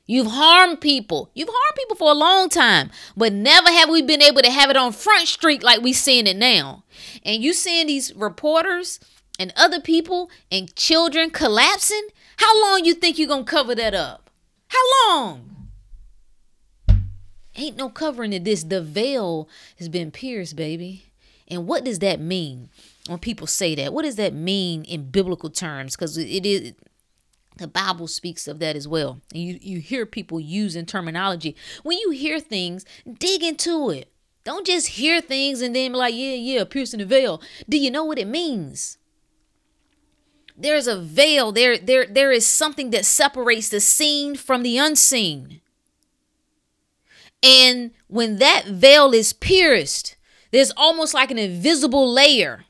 [0.06, 1.30] You've harmed people.
[1.34, 4.68] You've harmed people for a long time, but never have we been able to have
[4.68, 6.84] it on Front Street like we seeing it now.
[7.24, 9.00] And you seeing these reporters
[9.38, 13.94] and other people and children collapsing, how long you think you're going to cover that
[13.94, 14.30] up?
[14.68, 15.68] How long?
[17.54, 18.64] Ain't no covering to this.
[18.64, 21.06] The veil has been pierced, baby.
[21.48, 22.70] And what does that mean
[23.06, 23.92] when people say that?
[23.92, 25.94] What does that mean in biblical terms?
[25.94, 26.72] Because it is
[27.58, 29.20] the Bible speaks of that as well.
[29.32, 31.54] And you, you hear people using terminology.
[31.82, 32.86] When you hear things,
[33.18, 34.10] dig into it.
[34.44, 37.42] Don't just hear things and then be like, yeah, yeah, piercing the veil.
[37.68, 38.98] Do you know what it means?
[40.56, 45.60] There's a veil there there there is something that separates the seen from the unseen
[47.42, 50.16] And when that veil is pierced,
[50.50, 52.64] there's almost like an invisible layer.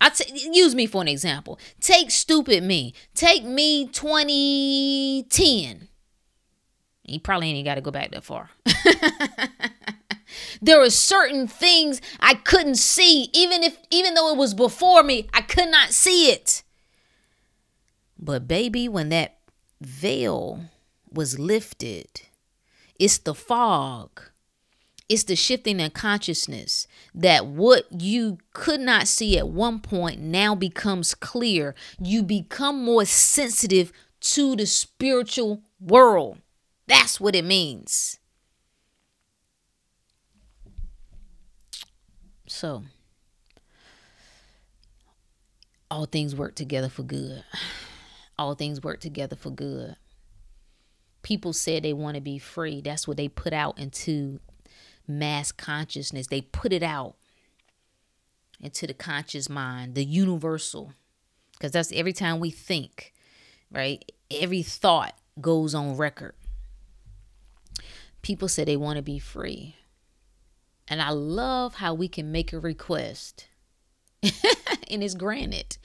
[0.00, 1.58] I t- use me for an example.
[1.80, 2.94] Take stupid me.
[3.14, 5.88] Take me 2010.
[7.06, 8.50] You probably ain't got to go back that far.
[10.62, 15.28] there were certain things I couldn't see, even if even though it was before me,
[15.34, 16.62] I could not see it.
[18.24, 19.36] But baby, when that
[19.82, 20.70] veil
[21.12, 22.22] was lifted,
[22.98, 24.22] it's the fog.
[25.10, 30.54] It's the shifting in consciousness that what you could not see at one point now
[30.54, 31.74] becomes clear.
[32.00, 36.38] You become more sensitive to the spiritual world.
[36.86, 38.18] That's what it means.
[42.46, 42.84] So,
[45.90, 47.44] all things work together for good.
[48.38, 49.96] All things work together for good.
[51.22, 52.80] People said they want to be free.
[52.80, 54.40] That's what they put out into
[55.06, 56.26] mass consciousness.
[56.26, 57.16] They put it out
[58.60, 60.92] into the conscious mind, the universal.
[61.52, 63.14] Because that's every time we think,
[63.70, 64.04] right?
[64.30, 66.34] Every thought goes on record.
[68.22, 69.76] People say they want to be free.
[70.88, 73.46] And I love how we can make a request
[74.90, 75.76] and it's granted.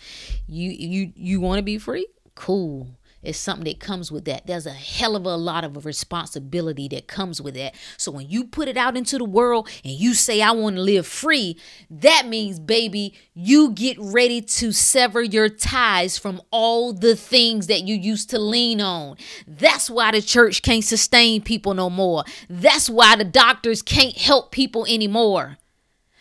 [0.47, 2.07] You you you want to be free?
[2.39, 2.87] Cool.
[3.21, 4.47] It's something that comes with that.
[4.47, 7.75] There's a hell of a lot of responsibility that comes with that.
[7.97, 10.81] So when you put it out into the world and you say, I want to
[10.81, 11.57] live free,
[11.89, 17.83] that means, baby, you get ready to sever your ties from all the things that
[17.83, 19.17] you used to lean on.
[19.45, 22.23] That's why the church can't sustain people no more.
[22.49, 25.57] That's why the doctors can't help people anymore.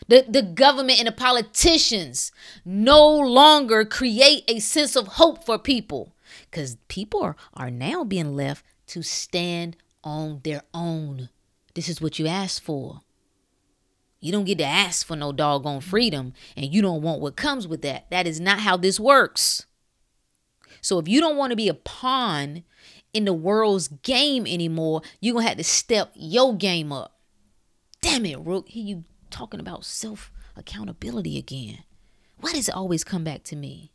[0.08, 2.32] The, the government and the politicians
[2.64, 6.14] no longer create a sense of hope for people
[6.50, 11.28] because people are, are now being left to stand on their own.
[11.74, 13.02] This is what you asked for.
[14.20, 17.68] You don't get to ask for no doggone freedom and you don't want what comes
[17.68, 18.10] with that.
[18.10, 19.66] That is not how this works.
[20.80, 22.64] So if you don't want to be a pawn
[23.12, 27.20] in the world's game anymore, you're going to have to step your game up.
[28.00, 28.68] Damn it, Rook.
[28.68, 31.84] Here you talking about self accountability again.
[32.40, 33.92] Why does it always come back to me?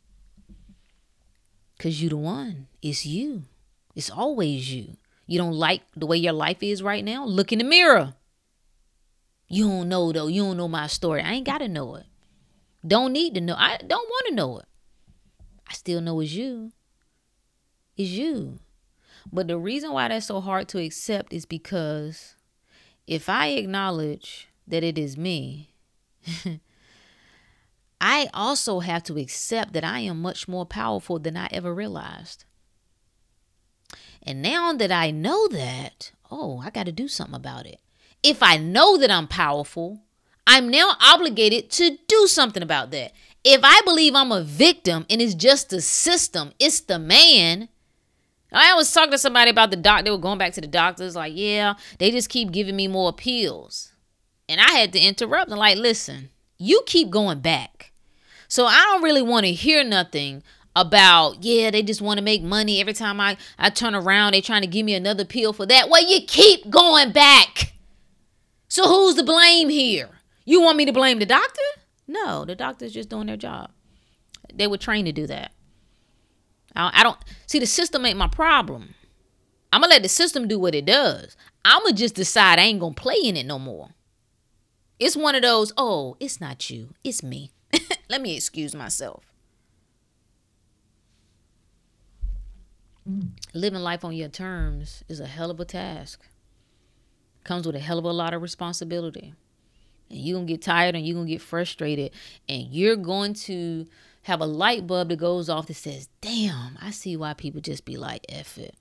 [1.78, 2.68] Cause you the one.
[2.82, 3.44] It's you.
[3.94, 4.96] It's always you.
[5.26, 7.24] You don't like the way your life is right now?
[7.24, 8.14] Look in the mirror.
[9.48, 10.26] You don't know though.
[10.26, 11.22] You don't know my story.
[11.22, 12.06] I ain't gotta know it.
[12.86, 13.54] Don't need to know.
[13.56, 14.66] I don't want to know it.
[15.68, 16.72] I still know it's you.
[17.96, 18.58] It's you.
[19.32, 22.34] But the reason why that's so hard to accept is because
[23.06, 25.70] if I acknowledge that it is me,
[28.00, 32.44] I also have to accept that I am much more powerful than I ever realized.
[34.22, 37.80] And now that I know that, oh, I got to do something about it.
[38.22, 40.02] If I know that I'm powerful,
[40.46, 43.12] I'm now obligated to do something about that.
[43.42, 47.68] If I believe I'm a victim and it's just the system, it's the man.
[48.52, 50.04] I was talking to somebody about the doctor.
[50.04, 53.12] They were going back to the doctors, like, yeah, they just keep giving me more
[53.12, 53.93] pills.
[54.48, 57.92] And I had to interrupt and, like, listen, you keep going back.
[58.48, 60.42] So I don't really want to hear nothing
[60.76, 64.40] about yeah they just want to make money every time I I turn around they
[64.40, 65.88] trying to give me another pill for that.
[65.88, 67.72] Well, you keep going back.
[68.68, 70.08] So who's to blame here?
[70.44, 71.62] You want me to blame the doctor?
[72.08, 73.70] No, the doctor's just doing their job.
[74.52, 75.52] They were trained to do that.
[76.74, 78.94] I, I don't see the system ain't my problem.
[79.72, 81.36] I'm gonna let the system do what it does.
[81.64, 83.90] I'm gonna just decide I ain't gonna play in it no more.
[85.04, 87.50] It's one of those, oh, it's not you, it's me.
[88.08, 89.26] Let me excuse myself.
[93.52, 96.26] Living life on your terms is a hell of a task.
[97.44, 99.34] Comes with a hell of a lot of responsibility.
[100.08, 102.12] And you're going to get tired and you're going to get frustrated.
[102.48, 103.86] And you're going to
[104.22, 107.84] have a light bulb that goes off that says, damn, I see why people just
[107.84, 108.74] be like, F it.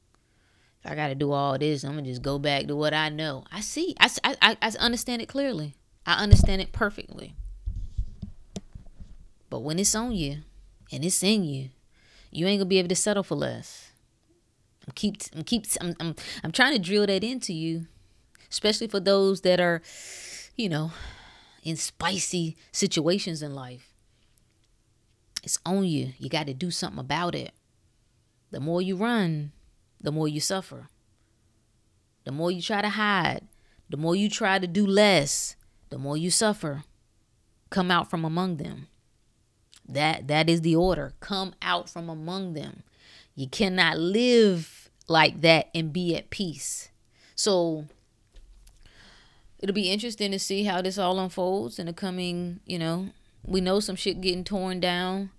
[0.86, 2.94] If I got to do all this, I'm going to just go back to what
[2.94, 3.44] I know.
[3.52, 3.94] I see.
[4.00, 5.76] I, I, I understand it clearly.
[6.06, 7.36] I understand it perfectly.
[9.50, 10.40] But when it's on you
[10.92, 11.70] and it's in you,
[12.32, 13.92] you ain't gonna be able to settle for less.
[14.88, 17.88] I'm keep I'm keep I'm I'm, I'm trying to drill that into you,
[18.50, 19.82] especially for those that are,
[20.58, 20.92] you know,
[21.64, 23.94] in spicy situations in life.
[25.44, 26.14] It's on you.
[26.18, 27.52] You got to do something about it.
[28.52, 29.52] The more you run,
[30.00, 30.88] the more you suffer.
[32.24, 33.48] The more you try to hide,
[33.90, 35.56] the more you try to do less,
[35.94, 36.84] the more you suffer.
[37.70, 38.88] Come out from among them.
[39.88, 41.14] That that is the order.
[41.20, 42.82] Come out from among them.
[43.36, 46.90] You cannot live like that and be at peace.
[47.36, 47.86] So
[49.60, 53.10] it'll be interesting to see how this all unfolds in the coming, you know,
[53.46, 55.30] we know some shit getting torn down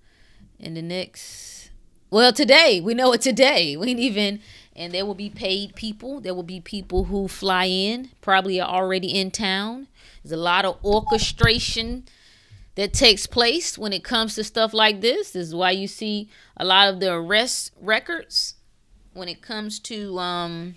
[0.60, 1.70] in the next
[2.10, 4.40] well today we know it today we ain't even
[4.76, 6.20] and there will be paid people.
[6.20, 9.88] There will be people who fly in probably are already in town.
[10.22, 12.04] There's a lot of orchestration
[12.74, 15.30] that takes place when it comes to stuff like this.
[15.30, 18.54] This is why you see a lot of the arrest records
[19.12, 20.74] when it comes to um,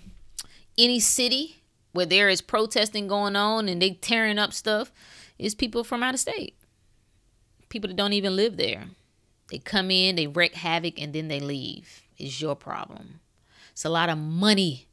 [0.76, 1.56] any city
[1.92, 4.92] where there is protesting going on and they tearing up stuff.
[5.38, 6.56] Is people from out of state.
[7.68, 8.86] People that don't even live there.
[9.50, 12.02] They come in they wreak havoc and then they leave.
[12.16, 13.20] It's your problem
[13.78, 14.88] it's a lot of money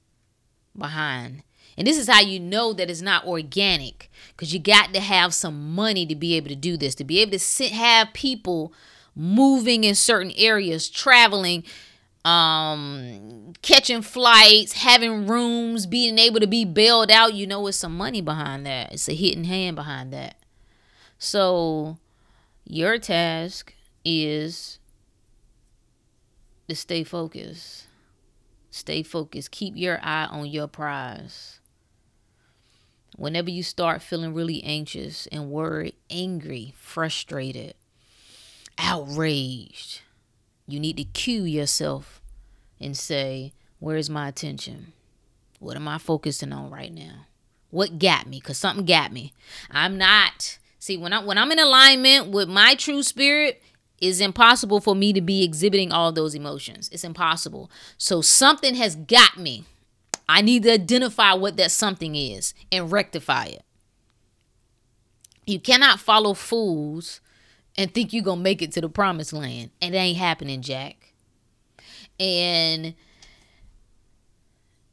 [0.78, 1.42] behind
[1.78, 5.34] and this is how you know that it's not organic because you got to have
[5.34, 8.74] some money to be able to do this, to be able to sit, have people
[9.16, 11.64] moving in certain areas, traveling,
[12.24, 17.34] um, catching flights, having rooms, being able to be bailed out.
[17.34, 18.94] You know, it's some money behind that.
[18.94, 20.38] It's a hidden hand behind that.
[21.20, 21.98] So,
[22.66, 23.74] your task
[24.04, 24.80] is
[26.70, 27.85] to stay focused.
[28.76, 29.52] Stay focused.
[29.52, 31.62] Keep your eye on your prize.
[33.16, 37.76] Whenever you start feeling really anxious and worried, angry, frustrated,
[38.78, 40.02] outraged,
[40.68, 42.22] you need to cue yourself
[42.78, 44.92] and say, Where's my attention?
[45.60, 47.28] What am I focusing on right now?
[47.72, 48.42] What got me?
[48.42, 49.32] Because something got me.
[49.72, 50.60] I'm not.
[50.80, 53.64] See, when, I, when I'm in alignment with my true spirit,
[54.02, 56.90] it's impossible for me to be exhibiting all those emotions.
[56.92, 57.72] It's impossible.
[57.98, 59.64] So something has got me.
[60.28, 63.64] I need to identify what that something is and rectify it.
[65.46, 67.22] You cannot follow fools
[67.78, 69.72] and think you're going to make it to the promised land.
[69.82, 71.14] And it ain't happening, Jack.
[72.20, 72.96] And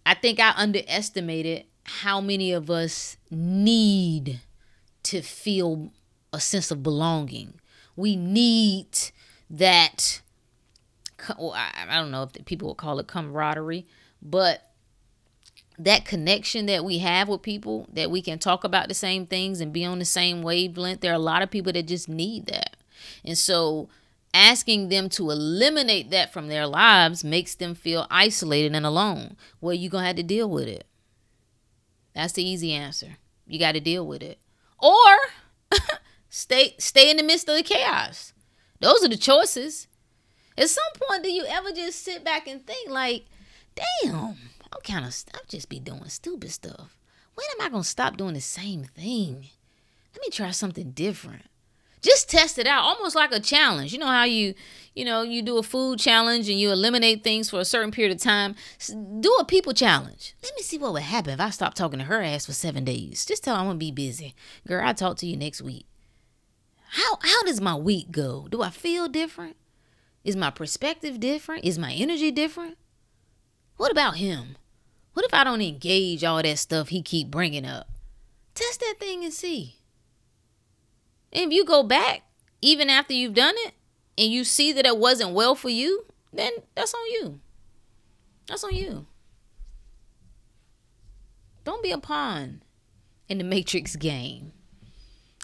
[0.05, 4.41] I think I underestimated how many of us need
[5.05, 5.93] to feel
[6.33, 7.55] a sense of belonging.
[7.97, 8.87] We need
[9.51, 10.21] that.
[11.29, 13.87] I don't know if people would call it camaraderie,
[14.21, 14.73] but
[15.79, 19.61] that connection that we have with people that we can talk about the same things
[19.61, 22.47] and be on the same wavelength there are a lot of people that just need
[22.47, 22.77] that.
[23.25, 23.89] And so
[24.35, 29.37] asking them to eliminate that from their lives makes them feel isolated and alone.
[29.61, 30.85] Well you're gonna have to deal with it.
[32.15, 33.17] That's the easy answer.
[33.47, 34.39] You got to deal with it.
[34.79, 35.17] Or
[36.33, 38.33] stay stay in the midst of the chaos
[38.81, 39.87] those are the choices
[40.57, 43.27] at some point do you ever just sit back and think like
[43.75, 44.37] damn
[44.73, 46.97] I'm kind of, I'll just be doing stupid stuff.
[47.35, 49.49] When am I to stop doing the same thing?
[50.15, 51.43] Let me try something different.
[52.03, 53.93] Just test it out, almost like a challenge.
[53.93, 54.55] You know how you,
[54.95, 58.17] you know, you do a food challenge and you eliminate things for a certain period
[58.17, 58.57] of time.
[59.21, 60.35] Do a people challenge.
[60.43, 62.85] Let me see what would happen if I stop talking to her ass for seven
[62.85, 63.25] days.
[63.25, 64.35] Just tell her I'm gonna be busy.
[64.67, 65.87] Girl, I'll talk to you next week.
[66.93, 68.47] How how does my week go?
[68.51, 69.57] Do I feel different?
[70.25, 71.65] Is my perspective different?
[71.65, 72.77] Is my energy different?
[73.79, 74.57] What about him?
[75.15, 77.89] What if I don't engage all that stuff he keep bringing up?
[78.55, 79.77] Test that thing and see.
[81.33, 82.25] And if you go back,
[82.61, 83.73] even after you've done it,
[84.19, 87.41] and you see that it wasn't well for you, then that's on you.
[88.47, 89.07] That's on you.
[91.65, 92.63] Don't be a pawn
[93.31, 94.53] in the matrix game.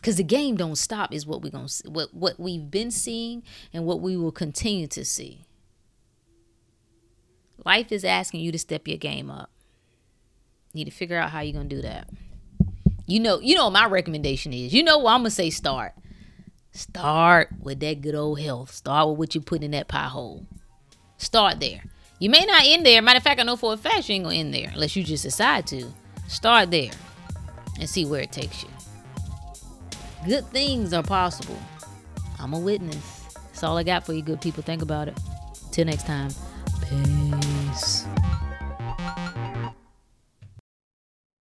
[0.00, 3.42] Cause the game don't stop is what we're gonna see, what what we've been seeing
[3.72, 5.44] and what we will continue to see.
[7.64, 9.50] Life is asking you to step your game up.
[10.72, 12.08] you Need to figure out how you're gonna do that.
[13.06, 14.72] You know, you know what my recommendation is.
[14.72, 15.94] You know what I'm gonna say start.
[16.70, 18.72] Start with that good old health.
[18.72, 20.46] Start with what you put in that pie hole.
[21.16, 21.82] Start there.
[22.20, 23.02] You may not end there.
[23.02, 25.02] Matter of fact, I know for a fact you ain't gonna end there unless you
[25.02, 25.92] just decide to.
[26.28, 26.90] Start there
[27.80, 28.68] and see where it takes you.
[30.26, 31.58] Good things are possible.
[32.40, 33.24] I'm a witness.
[33.34, 34.62] That's all I got for you, good people.
[34.62, 35.16] Think about it.
[35.70, 36.30] Till next time.
[36.88, 38.07] Peace.